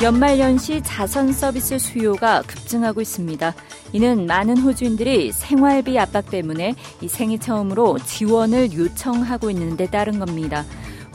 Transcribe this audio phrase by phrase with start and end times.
[0.00, 3.52] 연말연시 자선 서비스 수요가 급증하고 있습니다.
[3.92, 10.64] 이는 많은 호주인들이 생활비 압박 때문에 이 생애 처음으로 지원을 요청하고 있는 데 따른 겁니다.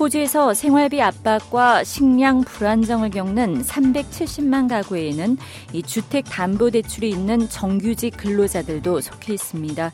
[0.00, 5.36] 호주에서 생활비 압박과 식량 불안정을 겪는 370만 가구에는
[5.72, 9.92] 이 주택 담보 대출이 있는 정규직 근로자들도 속해 있습니다.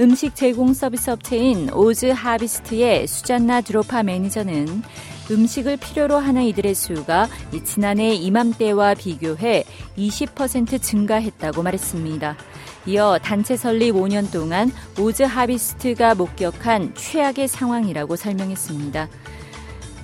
[0.00, 4.84] 음식 제공 서비스 업체인 오즈 하비스트의 수잔나 드로파 매니저는
[5.30, 7.28] 음식을 필요로 하는 이들의 수가
[7.64, 9.64] 지난해 이맘때와 비교해
[9.96, 12.36] 20% 증가했다고 말했습니다.
[12.86, 19.08] 이어 단체 설립 5년 동안 오즈 하비스트가 목격한 최악의 상황이라고 설명했습니다.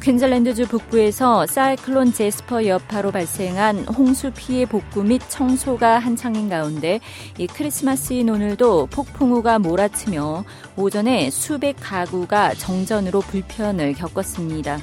[0.05, 7.01] 퀸즐랜드주 북부에서 사이클론 제스퍼 여파로 발생한 홍수 피해 복구 및 청소가 한창인 가운데
[7.39, 10.45] 이 크리스마스인 오늘도 폭풍우가 몰아치며
[10.77, 14.79] 오전에 수백 가구가 정전으로 불편을 겪었습니다.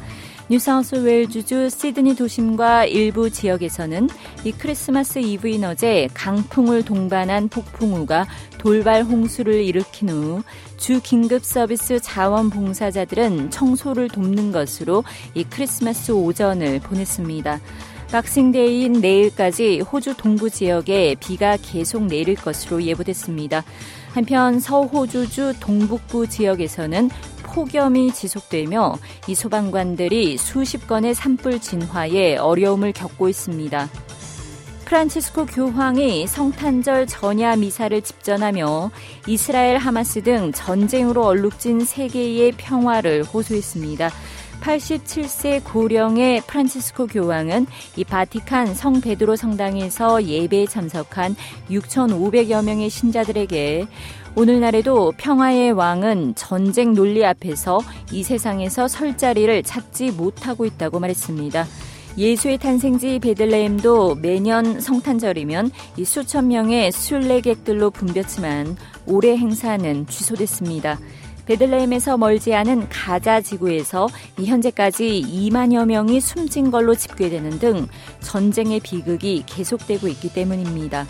[0.51, 4.09] 뉴사우스웨일주주 시드니 도심과 일부 지역에서는
[4.43, 8.27] 이 크리스마스 이브인 어제 강풍을 동반한 폭풍우가
[8.59, 10.43] 돌발 홍수를 일으킨 후
[10.81, 15.03] 주 긴급 서비스 자원봉사자들은 청소를 돕는 것으로
[15.35, 17.61] 이 크리스마스 오전을 보냈습니다.
[18.11, 23.63] 박싱데이인 내일까지 호주 동부 지역에 비가 계속 내릴 것으로 예보됐습니다.
[24.15, 27.11] 한편 서호주주 동북부 지역에서는
[27.53, 28.95] 폭염이 지속되며
[29.27, 33.89] 이 소방관들이 수십 건의 산불 진화에 어려움을 겪고 있습니다.
[34.85, 38.91] 프란치스코 교황이 성탄절 전야 미사를 집전하며
[39.27, 44.09] 이스라엘 하마스 등 전쟁으로 얼룩진 세계의 평화를 호소했습니다.
[44.61, 47.65] 87세 고령의 프란치스코 교황은
[47.97, 51.35] 이 바티칸 성 베드로 성당에서 예배에 참석한
[51.69, 53.87] 6,500여 명의 신자들에게
[54.35, 61.65] 오늘날에도 평화의 왕은 전쟁 논리 앞에서 이 세상에서 설 자리를 찾지 못하고 있다고 말했습니다.
[62.17, 70.99] 예수의 탄생지 베들레헴도 매년 성탄절이면 이 수천 명의 순례객들로 붐볐지만 올해 행사는 취소됐습니다.
[71.45, 74.07] 베들레헴에서 멀지 않은 가자 지구에서
[74.43, 77.87] 현재까지 2만여 명이 숨진 걸로 집계되는 등
[78.21, 81.05] 전쟁의 비극이 계속되고 있기 때문입니다.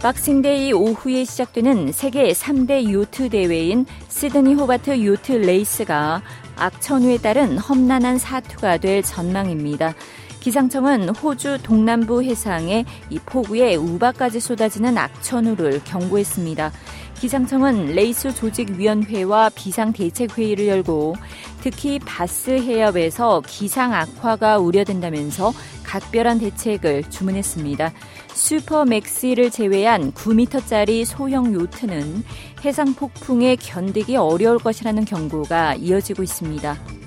[0.00, 6.20] Boxing Day 오후에 시작되는 세계 3대 요트 대회인 시드니 호바트 요트 레이스가
[6.56, 9.94] 악천후에 따른 험난한 사투가 될 전망입니다.
[10.40, 16.70] 기상청은 호주 동남부 해상에 이 폭우에 우박까지 쏟아지는 악천후를 경고했습니다.
[17.18, 21.14] 기상청은 레이스 조직위원회와 비상대책회의를 열고
[21.62, 25.52] 특히 바스 해협에서 기상 악화가 우려된다면서
[25.84, 27.92] 각별한 대책을 주문했습니다.
[28.34, 32.24] 슈퍼맥시를 제외한 9m짜리 소형 요트는
[32.64, 37.03] 해상 폭풍에 견디기 어려울 것이라는 경고가 이어지고 있습니다.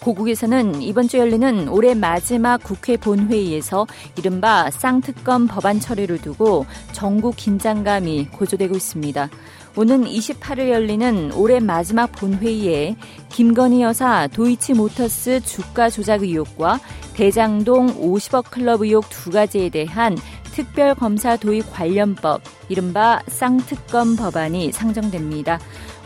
[0.00, 8.28] 고국에서는 이번 주 열리는 올해 마지막 국회 본회의에서 이른바 쌍특검 법안 처리를 두고 전국 긴장감이
[8.32, 9.28] 고조되고 있습니다.
[9.76, 12.96] 오는 28일 열리는 올해 마지막 본회의에
[13.28, 16.80] 김건희 여사 도이치모터스 주가 조작 의혹과
[17.14, 20.16] 대장동 50억 클럽 의혹 두 가지에 대한
[20.60, 25.58] 특별검사 도입 관련법, 이른바 쌍특검 법안이 상정됩니다.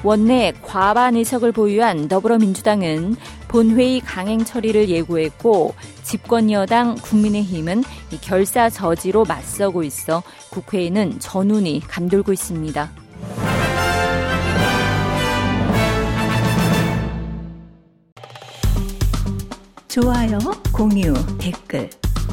[0.05, 3.17] 원내 과반 의석을 보유한 더불어민주당은
[3.49, 7.83] 본회의 강행 처리를 예고했고 집권 여당 국민의힘은
[8.21, 12.91] 결사 저지로 맞서고 있어 국회에는 전운이 감돌고 있습니다.
[19.89, 20.39] 좋아요,
[20.73, 21.89] 공유, 댓글,